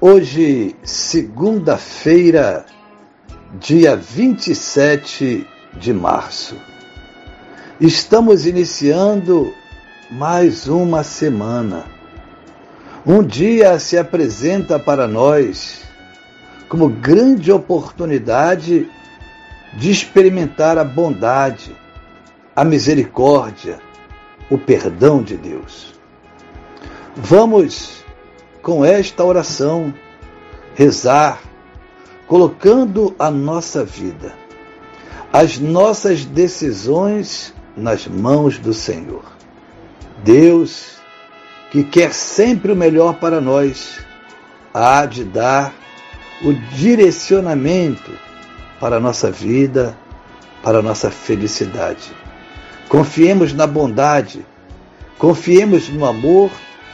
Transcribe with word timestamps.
Hoje, 0.00 0.76
segunda-feira, 0.84 2.64
dia 3.58 3.96
27 3.96 5.44
de 5.72 5.92
março. 5.92 6.54
Estamos 7.80 8.46
iniciando 8.46 9.52
mais 10.08 10.68
uma 10.68 11.02
semana. 11.02 11.84
Um 13.04 13.24
dia 13.24 13.76
se 13.80 13.98
apresenta 13.98 14.78
para 14.78 15.08
nós 15.08 15.80
como 16.68 16.88
grande 16.88 17.50
oportunidade 17.50 18.88
de 19.74 19.90
experimentar 19.90 20.78
a 20.78 20.84
bondade, 20.84 21.74
a 22.54 22.64
misericórdia, 22.64 23.80
o 24.48 24.56
perdão 24.56 25.24
de 25.24 25.36
Deus. 25.36 25.92
Vamos 27.16 27.98
com 28.62 28.84
esta 28.84 29.24
oração, 29.24 29.94
rezar, 30.74 31.40
colocando 32.26 33.14
a 33.18 33.30
nossa 33.30 33.84
vida, 33.84 34.34
as 35.32 35.58
nossas 35.58 36.24
decisões 36.24 37.54
nas 37.76 38.06
mãos 38.06 38.58
do 38.58 38.74
Senhor. 38.74 39.24
Deus, 40.22 40.98
que 41.70 41.84
quer 41.84 42.12
sempre 42.12 42.72
o 42.72 42.76
melhor 42.76 43.14
para 43.14 43.40
nós, 43.40 43.98
há 44.72 45.06
de 45.06 45.24
dar 45.24 45.72
o 46.42 46.52
direcionamento 46.52 48.12
para 48.80 48.96
a 48.96 49.00
nossa 49.00 49.30
vida, 49.30 49.96
para 50.62 50.78
a 50.78 50.82
nossa 50.82 51.10
felicidade. 51.10 52.12
Confiemos 52.88 53.52
na 53.52 53.66
bondade, 53.66 54.44
confiemos 55.18 55.88
no 55.88 56.04
amor 56.06 56.50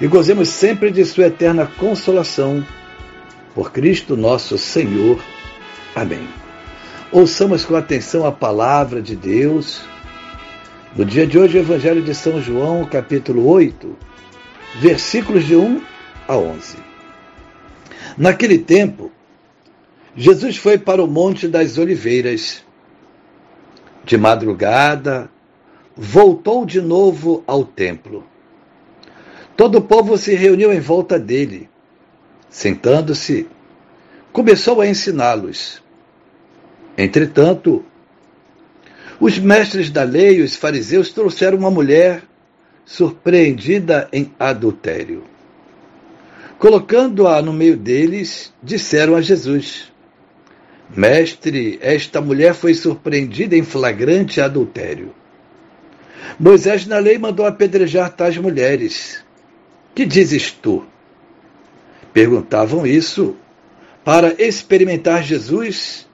e 0.00 0.06
gozemos 0.06 0.48
sempre 0.48 0.90
de 0.90 1.04
Sua 1.04 1.26
eterna 1.26 1.66
consolação. 1.66 2.64
Por 3.54 3.70
Cristo 3.70 4.16
nosso 4.16 4.58
Senhor. 4.58 5.22
Amém. 5.94 6.26
Ouçamos 7.12 7.64
com 7.64 7.76
atenção 7.76 8.26
a 8.26 8.32
palavra 8.32 9.00
de 9.00 9.14
Deus. 9.14 9.82
No 10.96 11.04
dia 11.04 11.26
de 11.26 11.38
hoje, 11.38 11.58
o 11.58 11.60
Evangelho 11.60 12.02
de 12.02 12.14
São 12.14 12.40
João, 12.42 12.84
capítulo 12.84 13.46
8, 13.46 13.96
versículos 14.80 15.44
de 15.44 15.54
1 15.54 15.80
a 16.26 16.36
11. 16.36 16.76
Naquele 18.18 18.58
tempo, 18.58 19.12
Jesus 20.16 20.56
foi 20.56 20.78
para 20.78 21.02
o 21.02 21.06
Monte 21.06 21.46
das 21.46 21.78
Oliveiras. 21.78 22.64
De 24.04 24.16
madrugada, 24.16 25.30
voltou 25.96 26.66
de 26.66 26.80
novo 26.80 27.42
ao 27.46 27.64
templo. 27.64 28.24
Todo 29.56 29.78
o 29.78 29.82
povo 29.82 30.18
se 30.18 30.34
reuniu 30.34 30.72
em 30.72 30.80
volta 30.80 31.18
dele. 31.18 31.68
Sentando-se, 32.50 33.46
começou 34.32 34.80
a 34.80 34.86
ensiná-los. 34.86 35.82
Entretanto, 36.96 37.84
os 39.20 39.38
mestres 39.38 39.90
da 39.90 40.02
lei 40.02 40.38
e 40.38 40.42
os 40.42 40.56
fariseus 40.56 41.10
trouxeram 41.10 41.58
uma 41.58 41.70
mulher 41.70 42.22
surpreendida 42.84 44.08
em 44.12 44.32
adultério. 44.38 45.24
Colocando-a 46.58 47.40
no 47.42 47.52
meio 47.52 47.76
deles, 47.76 48.52
disseram 48.62 49.14
a 49.14 49.20
Jesus: 49.20 49.92
Mestre, 50.94 51.78
esta 51.80 52.20
mulher 52.20 52.54
foi 52.54 52.74
surpreendida 52.74 53.56
em 53.56 53.62
flagrante 53.62 54.40
adultério. 54.40 55.14
Moisés 56.38 56.86
na 56.86 56.98
lei 56.98 57.18
mandou 57.18 57.46
apedrejar 57.46 58.10
tais 58.10 58.36
mulheres. 58.36 59.22
Que 59.94 60.04
dizes 60.04 60.50
tu? 60.50 60.84
Perguntavam 62.12 62.86
isso 62.86 63.36
para 64.04 64.34
experimentar 64.42 65.22
Jesus 65.22 66.06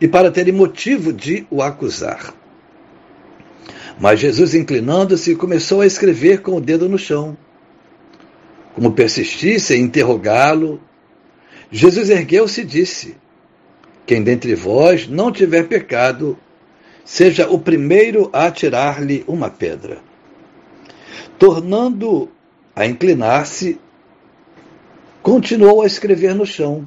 e 0.00 0.08
para 0.08 0.30
terem 0.30 0.52
motivo 0.52 1.12
de 1.12 1.46
o 1.50 1.62
acusar. 1.62 2.34
Mas 3.98 4.20
Jesus, 4.20 4.54
inclinando-se, 4.54 5.34
começou 5.36 5.80
a 5.80 5.86
escrever 5.86 6.42
com 6.42 6.56
o 6.56 6.60
dedo 6.60 6.88
no 6.88 6.98
chão. 6.98 7.36
Como 8.74 8.92
persistisse 8.92 9.74
em 9.74 9.82
interrogá-lo, 9.82 10.80
Jesus 11.70 12.10
ergueu-se 12.10 12.60
e 12.60 12.64
disse: 12.64 13.16
Quem 14.04 14.22
dentre 14.22 14.54
vós 14.54 15.08
não 15.08 15.32
tiver 15.32 15.66
pecado, 15.66 16.38
seja 17.04 17.48
o 17.48 17.58
primeiro 17.58 18.28
a 18.32 18.46
atirar-lhe 18.46 19.24
uma 19.26 19.48
pedra. 19.48 19.98
Tornando 21.38 22.30
a 22.76 22.84
inclinar-se, 22.84 23.80
continuou 25.22 25.80
a 25.80 25.86
escrever 25.86 26.34
no 26.34 26.44
chão. 26.44 26.86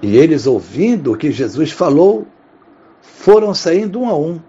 E 0.00 0.16
eles, 0.16 0.46
ouvindo 0.46 1.12
o 1.12 1.16
que 1.16 1.30
Jesus 1.30 1.70
falou, 1.70 2.26
foram 3.02 3.52
saindo 3.52 4.00
um 4.00 4.08
a 4.08 4.16
um, 4.16 4.40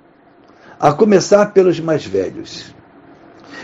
a 0.80 0.94
começar 0.94 1.48
pelos 1.48 1.78
mais 1.82 2.06
velhos. 2.06 2.74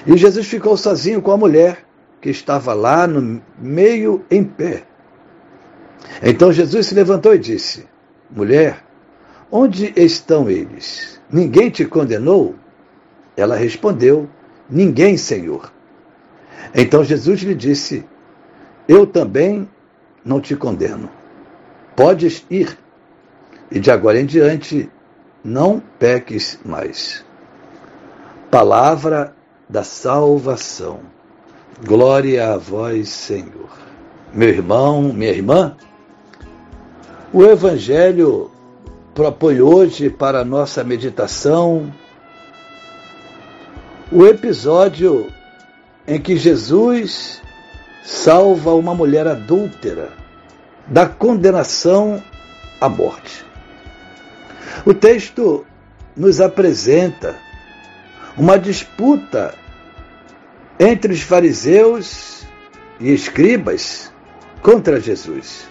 E 0.06 0.18
Jesus 0.18 0.48
ficou 0.48 0.75
sozinho 0.75 1.22
com 1.22 1.31
a 1.31 1.38
mulher, 1.38 1.86
que 2.22 2.30
estava 2.30 2.74
lá 2.74 3.08
no 3.08 3.42
meio 3.58 4.25
em 4.30 4.44
pé. 4.44 4.84
Então 6.22 6.51
Jesus 6.51 6.88
se 6.88 6.94
levantou 6.94 7.34
e 7.34 7.39
disse: 7.39 7.88
Mulher, 8.30 8.84
onde 9.50 9.94
estão 9.95 10.50
eles? 10.50 11.22
Ninguém 11.31 11.69
te 11.69 11.86
condenou? 11.86 12.56
Ela 13.38 13.56
respondeu: 13.56 14.30
Ninguém, 14.69 15.16
Senhor. 15.16 15.72
Então 16.74 17.04
Jesus 17.04 17.42
lhe 17.42 17.56
disse: 17.56 18.06
Eu 18.88 19.06
também 19.06 19.68
não 20.24 20.40
te 20.40 20.56
condeno. 20.56 21.10
Podes 21.96 22.46
ir, 22.50 22.78
e 23.72 23.80
de 23.80 23.92
agora 23.92 24.20
em 24.20 24.26
diante 24.26 24.90
não 25.44 25.82
peques 26.00 26.60
mais. 26.64 27.26
Palavra 28.50 29.36
da 29.68 29.84
salvação. 29.84 31.02
Glória 31.86 32.54
a 32.54 32.58
vós, 32.58 33.10
Senhor. 33.10 33.70
Meu 34.34 34.50
irmão, 34.50 35.14
minha 35.14 35.32
irmã, 35.32 35.76
o 37.32 37.44
Evangelho 37.44 38.52
propõe 39.14 39.62
hoje 39.62 40.10
para 40.10 40.40
a 40.40 40.46
nossa 40.46 40.84
meditação 40.84 41.92
o 44.12 44.26
episódio 44.26 45.28
em 46.10 46.20
que 46.20 46.36
Jesus 46.36 47.40
salva 48.04 48.74
uma 48.74 48.96
mulher 48.96 49.28
adúltera 49.28 50.10
da 50.88 51.06
condenação 51.08 52.22
à 52.82 52.90
morte. 52.90 53.46
O 54.84 54.92
texto 54.92 55.64
nos 56.18 56.42
apresenta 56.42 57.36
uma 58.36 58.58
disputa 58.58 59.54
entre 60.80 61.14
os 61.14 61.22
fariseus 61.22 62.44
e 63.00 63.14
escribas 63.14 64.12
contra 64.64 65.00
Jesus. 65.00 65.68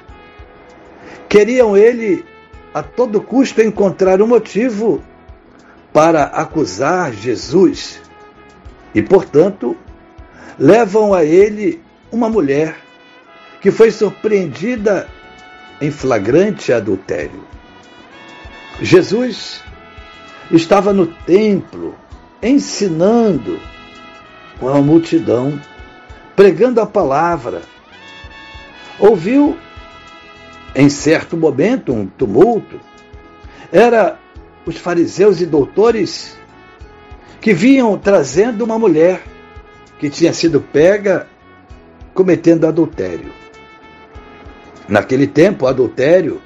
Queriam 1.28 1.76
ele 1.76 2.24
a 2.72 2.80
todo 2.80 3.20
custo 3.20 3.60
encontrar 3.60 4.22
um 4.22 4.28
motivo 4.28 5.02
para 5.92 6.24
acusar 6.26 7.12
Jesus 7.12 8.00
e, 8.94 9.02
portanto, 9.02 9.76
levam 10.58 11.14
a 11.14 11.24
ele 11.24 11.80
uma 12.10 12.28
mulher 12.28 12.76
que 13.60 13.70
foi 13.70 13.90
surpreendida 13.90 15.08
em 15.80 15.90
flagrante 15.90 16.72
adultério. 16.72 17.44
Jesus 18.80 19.62
estava 20.50 20.92
no 20.92 21.06
templo 21.06 21.94
ensinando 22.42 23.60
com 24.58 24.68
a 24.68 24.80
multidão, 24.80 25.60
pregando 26.34 26.80
a 26.80 26.86
palavra. 26.86 27.62
Ouviu 28.98 29.56
em 30.74 30.88
certo 30.88 31.36
momento 31.36 31.92
um 31.92 32.06
tumulto. 32.06 32.80
Era 33.72 34.18
os 34.64 34.76
fariseus 34.76 35.40
e 35.40 35.46
doutores 35.46 36.36
que 37.40 37.52
vinham 37.52 37.96
trazendo 37.96 38.64
uma 38.64 38.78
mulher 38.78 39.22
que 39.98 40.08
tinha 40.08 40.32
sido 40.32 40.60
pega 40.60 41.26
cometendo 42.14 42.66
adultério. 42.66 43.32
Naquele 44.88 45.26
tempo, 45.26 45.66
adultério 45.66 46.40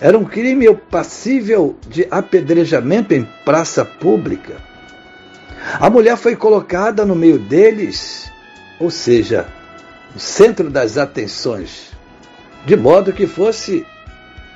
era 0.00 0.16
um 0.16 0.24
crime 0.24 0.72
passível 0.90 1.76
de 1.88 2.06
apedrejamento 2.10 3.14
em 3.14 3.26
praça 3.44 3.84
pública. 3.84 4.56
A 5.80 5.90
mulher 5.90 6.16
foi 6.16 6.36
colocada 6.36 7.04
no 7.04 7.16
meio 7.16 7.38
deles, 7.38 8.30
ou 8.78 8.90
seja, 8.90 9.46
no 10.14 10.20
centro 10.20 10.70
das 10.70 10.96
atenções, 10.96 11.92
de 12.64 12.76
modo 12.76 13.12
que 13.12 13.26
fosse 13.26 13.84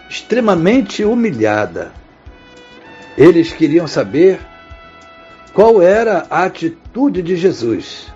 extremamente 0.08 1.04
humilhada. 1.04 1.92
Eles 3.16 3.52
queriam 3.52 3.86
saber 3.86 4.40
qual 5.52 5.82
era 5.82 6.26
a 6.30 6.44
atitude 6.44 7.22
de 7.22 7.36
Jesus, 7.36 8.12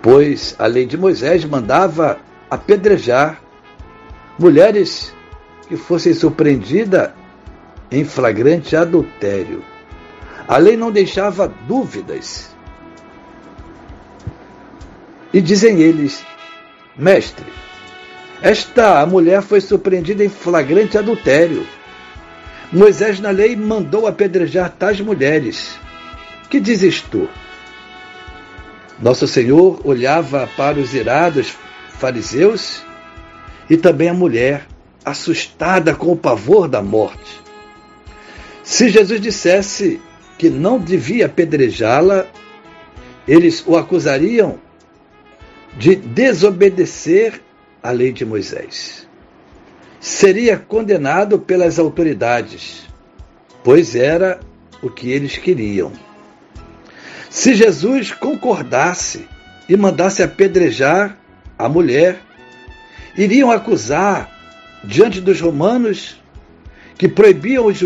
pois 0.00 0.54
a 0.58 0.66
lei 0.66 0.86
de 0.86 0.96
Moisés 0.96 1.44
mandava 1.44 2.18
apedrejar 2.50 3.40
mulheres 4.38 5.12
que 5.68 5.76
fossem 5.76 6.14
surpreendidas 6.14 7.10
em 7.90 8.04
flagrante 8.04 8.74
adultério. 8.74 9.62
A 10.48 10.56
lei 10.56 10.76
não 10.76 10.90
deixava 10.90 11.52
dúvidas. 11.68 12.50
E 15.32 15.40
dizem 15.40 15.80
eles: 15.80 16.24
Mestre, 16.96 17.46
esta 18.42 19.06
mulher 19.06 19.40
foi 19.40 19.60
surpreendida 19.60 20.24
em 20.24 20.28
flagrante 20.28 20.98
adultério. 20.98 21.66
Moisés, 22.72 23.20
na 23.20 23.30
lei, 23.30 23.54
mandou 23.54 24.06
apedrejar 24.06 24.74
tais 24.78 25.00
mulheres. 25.00 25.78
Que 26.52 26.60
dizes 26.60 27.00
tu? 27.00 27.30
Nosso 29.00 29.26
Senhor 29.26 29.80
olhava 29.86 30.46
para 30.54 30.78
os 30.78 30.92
irados 30.92 31.56
fariseus 31.88 32.84
e 33.70 33.78
também 33.78 34.10
a 34.10 34.12
mulher, 34.12 34.66
assustada 35.02 35.94
com 35.94 36.12
o 36.12 36.16
pavor 36.16 36.68
da 36.68 36.82
morte. 36.82 37.40
Se 38.62 38.90
Jesus 38.90 39.18
dissesse 39.18 39.98
que 40.36 40.50
não 40.50 40.78
devia 40.78 41.24
apedrejá-la, 41.24 42.26
eles 43.26 43.64
o 43.66 43.74
acusariam 43.74 44.58
de 45.78 45.96
desobedecer 45.96 47.40
à 47.82 47.92
lei 47.92 48.12
de 48.12 48.26
Moisés. 48.26 49.08
Seria 49.98 50.58
condenado 50.58 51.38
pelas 51.38 51.78
autoridades, 51.78 52.86
pois 53.64 53.96
era 53.96 54.38
o 54.82 54.90
que 54.90 55.10
eles 55.10 55.38
queriam. 55.38 56.11
Se 57.32 57.54
Jesus 57.54 58.12
concordasse 58.12 59.26
e 59.66 59.74
mandasse 59.74 60.22
apedrejar 60.22 61.16
a 61.58 61.66
mulher, 61.66 62.20
iriam 63.16 63.50
acusar 63.50 64.30
diante 64.84 65.18
dos 65.18 65.40
romanos 65.40 66.20
que 66.98 67.08
proibiam 67.08 67.64
os, 67.64 67.82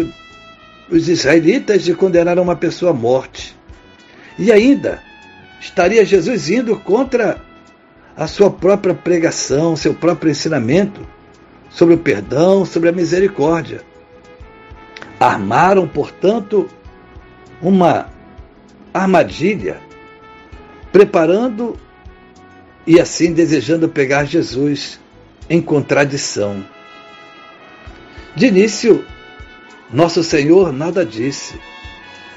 os 0.90 1.08
israelitas 1.08 1.84
de 1.84 1.94
condenar 1.94 2.40
uma 2.40 2.56
pessoa 2.56 2.90
à 2.90 2.94
morte. 2.94 3.56
E 4.36 4.50
ainda 4.50 5.00
estaria 5.60 6.04
Jesus 6.04 6.50
indo 6.50 6.76
contra 6.80 7.40
a 8.16 8.26
sua 8.26 8.50
própria 8.50 8.94
pregação, 8.94 9.76
seu 9.76 9.94
próprio 9.94 10.32
ensinamento 10.32 11.06
sobre 11.70 11.94
o 11.94 11.98
perdão, 11.98 12.64
sobre 12.64 12.88
a 12.88 12.92
misericórdia. 12.92 13.80
Armaram, 15.20 15.86
portanto, 15.86 16.68
uma 17.62 18.15
armadilha, 18.96 19.80
preparando 20.92 21.78
e 22.86 23.00
assim 23.00 23.32
desejando 23.32 23.88
pegar 23.88 24.24
Jesus 24.24 25.00
em 25.48 25.60
contradição. 25.60 26.64
De 28.34 28.46
início, 28.46 29.04
nosso 29.92 30.22
Senhor 30.22 30.72
nada 30.72 31.04
disse. 31.04 31.58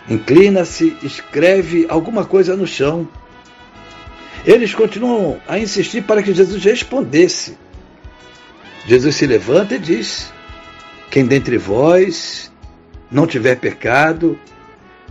Inclina-se, 0.09 0.95
escreve 1.03 1.85
alguma 1.89 2.25
coisa 2.25 2.55
no 2.55 2.65
chão. 2.65 3.07
Eles 4.45 4.73
continuam 4.73 5.39
a 5.47 5.59
insistir 5.59 6.03
para 6.03 6.23
que 6.23 6.33
Jesus 6.33 6.63
respondesse. 6.63 7.57
Jesus 8.87 9.15
se 9.15 9.27
levanta 9.27 9.75
e 9.75 9.79
diz: 9.79 10.31
Quem 11.11 11.25
dentre 11.25 11.57
vós 11.57 12.51
não 13.11 13.27
tiver 13.27 13.57
pecado, 13.57 14.39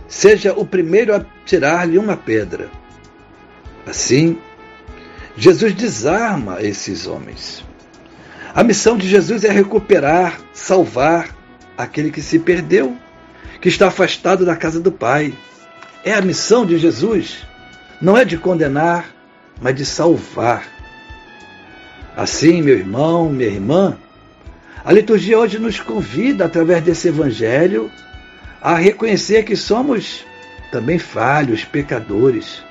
seja 0.09 0.53
o 0.53 0.65
primeiro 0.65 1.15
a 1.15 1.23
tirar-lhe 1.45 1.97
uma 1.97 2.17
pedra. 2.17 2.69
Assim, 3.87 4.37
Jesus 5.37 5.73
desarma 5.73 6.61
esses 6.61 7.07
homens. 7.07 7.63
A 8.53 8.63
missão 8.63 8.97
de 8.97 9.07
Jesus 9.07 9.43
é 9.43 9.51
recuperar, 9.51 10.41
salvar 10.51 11.35
aquele 11.77 12.11
que 12.11 12.21
se 12.21 12.39
perdeu, 12.39 12.97
que 13.61 13.69
está 13.69 13.87
afastado 13.87 14.45
da 14.45 14.55
casa 14.55 14.79
do 14.79 14.91
Pai. 14.91 15.33
É 16.03 16.13
a 16.13 16.21
missão 16.21 16.65
de 16.65 16.77
Jesus. 16.77 17.45
Não 18.01 18.17
é 18.17 18.25
de 18.25 18.37
condenar, 18.37 19.13
mas 19.61 19.75
de 19.75 19.85
salvar. 19.85 20.67
Assim, 22.17 22.61
meu 22.61 22.77
irmão, 22.77 23.29
minha 23.29 23.49
irmã, 23.49 23.97
a 24.83 24.91
liturgia 24.91 25.37
hoje 25.37 25.59
nos 25.59 25.79
convida, 25.79 26.45
através 26.45 26.83
desse 26.83 27.07
evangelho, 27.07 27.91
a 28.61 28.75
reconhecer 28.75 29.43
que 29.43 29.55
somos 29.55 30.25
também 30.71 30.99
falhos, 30.99 31.63
pecadores. 31.63 32.63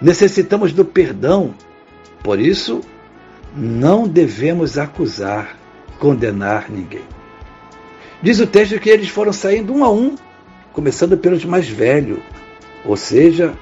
Necessitamos 0.00 0.72
do 0.72 0.84
perdão. 0.84 1.54
Por 2.22 2.40
isso, 2.40 2.80
não 3.54 4.06
devemos 4.06 4.78
acusar, 4.78 5.56
condenar 5.98 6.70
ninguém. 6.70 7.04
Diz 8.22 8.38
o 8.38 8.46
texto 8.46 8.78
que 8.78 8.88
eles 8.88 9.08
foram 9.08 9.32
saindo 9.32 9.74
um 9.74 9.84
a 9.84 9.90
um, 9.90 10.14
começando 10.72 11.16
pelos 11.16 11.44
mais 11.44 11.68
velhos, 11.68 12.20
ou 12.84 12.96
seja, 12.96 13.52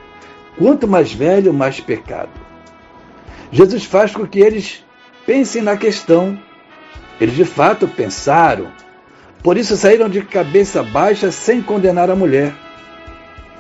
quanto 0.59 0.87
mais 0.87 1.13
velho, 1.13 1.53
mais 1.53 1.81
pecado. 1.81 2.31
Jesus 3.51 3.85
faz 3.85 4.13
com 4.13 4.27
que 4.27 4.41
eles 4.41 4.85
pensem 5.27 5.63
na 5.63 5.77
questão. 5.77 6.39
Eles 7.21 7.35
de 7.35 7.45
fato 7.45 7.89
pensaram, 7.89 8.71
por 9.43 9.57
isso 9.57 9.77
saíram 9.77 10.09
de 10.09 10.23
cabeça 10.23 10.83
baixa 10.83 11.31
sem 11.31 11.63
condenar 11.63 12.11
a 12.11 12.17
mulher. 12.17 12.53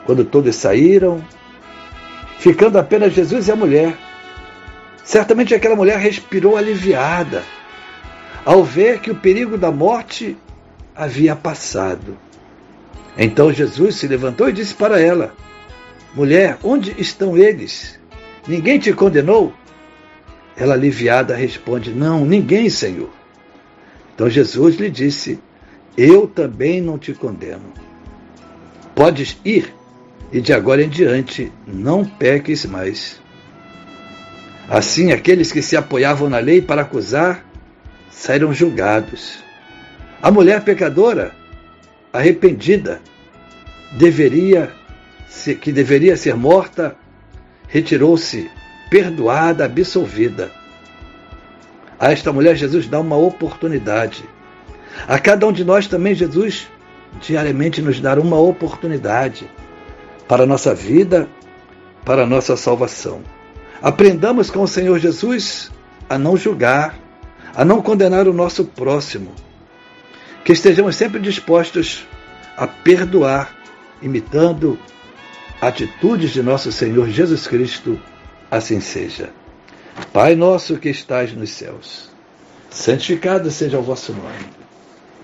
Quando 0.07 0.25
todos 0.25 0.57
saíram, 0.57 1.25
ficando 2.39 2.79
apenas 2.79 3.13
Jesus 3.13 3.49
e 3.49 3.53
a 3.53 3.57
mulher, 3.57 3.97
Certamente 5.11 5.53
aquela 5.53 5.75
mulher 5.75 5.99
respirou 5.99 6.57
aliviada 6.57 7.43
ao 8.45 8.63
ver 8.63 9.01
que 9.01 9.11
o 9.11 9.15
perigo 9.17 9.59
da 9.59 9.71
morte 9.71 10.37
havia 10.95 11.35
passado. 11.35 12.17
Então 13.19 13.53
Jesus 13.53 13.97
se 13.97 14.07
levantou 14.07 14.49
e 14.49 14.53
disse 14.53 14.73
para 14.73 15.01
ela: 15.01 15.35
Mulher, 16.15 16.59
onde 16.63 16.95
estão 16.97 17.37
eles? 17.37 17.99
Ninguém 18.47 18.79
te 18.79 18.93
condenou? 18.93 19.53
Ela, 20.57 20.75
aliviada, 20.75 21.35
responde: 21.35 21.91
Não, 21.91 22.25
ninguém, 22.25 22.71
Senhor. 22.71 23.11
Então 24.15 24.31
Jesus 24.31 24.77
lhe 24.77 24.89
disse: 24.89 25.41
Eu 26.03 26.27
também 26.27 26.81
não 26.81 26.97
te 26.97 27.13
condeno. 27.13 27.75
Podes 28.95 29.37
ir 29.45 29.75
e 30.33 30.41
de 30.41 30.51
agora 30.51 30.83
em 30.83 30.89
diante 30.89 31.53
não 31.67 32.07
peques 32.07 32.65
mais. 32.65 33.21
Assim, 34.67 35.13
aqueles 35.13 35.53
que 35.53 35.61
se 35.61 35.77
apoiavam 35.77 36.31
na 36.31 36.39
lei 36.39 36.63
para 36.63 36.81
acusar 36.81 37.45
saíram 38.11 38.55
julgados. 38.55 39.45
A 40.23 40.31
mulher 40.31 40.65
pecadora 40.65 41.35
arrependida, 42.11 43.03
deveria 43.93 44.73
que 45.61 45.71
deveria 45.71 46.17
ser 46.17 46.35
morta, 46.35 46.97
retirou-se 47.69 48.51
perdoada, 48.89 49.67
absolvida. 49.67 50.51
A 51.99 52.11
esta 52.11 52.33
mulher 52.33 52.57
Jesus 52.57 52.89
dá 52.89 52.99
uma 53.01 53.19
oportunidade. 53.19 54.25
A 55.07 55.19
cada 55.19 55.47
um 55.47 55.53
de 55.53 55.65
nós 55.65 55.87
também 55.87 56.15
Jesus 56.15 56.69
diariamente 57.21 57.83
nos 57.83 58.01
dá 58.01 58.15
uma 58.15 58.39
oportunidade 58.39 59.51
para 60.29 60.45
a 60.45 60.47
nossa 60.47 60.75
vida, 60.75 61.29
para 62.05 62.23
a 62.23 62.27
nossa 62.27 62.57
salvação. 62.57 63.23
Aprendamos 63.83 64.51
com 64.51 64.63
o 64.63 64.69
Senhor 64.69 64.99
Jesus 64.99 65.71
a 66.09 66.19
não 66.19 66.37
julgar, 66.37 66.99
a 67.55 67.65
não 67.65 67.83
condenar 67.83 68.29
o 68.29 68.33
nosso 68.33 68.65
próximo. 68.65 69.33
Que 70.45 70.53
estejamos 70.53 70.97
sempre 70.97 71.21
dispostos 71.21 72.07
a 72.57 72.67
perdoar, 72.67 73.55
imitando 74.03 74.79
atitudes 75.61 76.31
de 76.31 76.43
nosso 76.43 76.71
Senhor 76.73 77.09
Jesus 77.09 77.47
Cristo, 77.47 78.01
assim 78.51 78.81
seja. 78.81 79.31
Pai 80.13 80.35
nosso 80.35 80.79
que 80.79 80.89
estás 80.89 81.33
nos 81.33 81.51
céus, 81.51 82.11
santificado 82.71 83.51
seja 83.51 83.79
o 83.79 83.83
vosso 83.83 84.13
nome. 84.13 84.60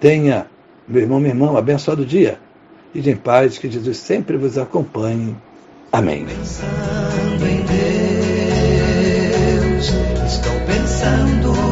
Tenha, 0.00 0.46
meu 0.86 1.02
irmão, 1.02 1.18
minha 1.18 1.32
irmã, 1.32 1.52
um 1.52 1.56
abençoado 1.56 2.04
dia. 2.04 2.38
E 2.94 3.00
de 3.00 3.10
em 3.10 3.16
paz, 3.16 3.58
que 3.58 3.70
Jesus 3.70 3.96
sempre 3.98 4.36
vos 4.36 4.56
acompanhe. 4.56 5.36
Amém. 5.92 6.24
Pensando 6.24 7.46
em 7.46 7.62
Deus, 9.74 9.92
estou 10.26 10.52
pensando 10.66 11.67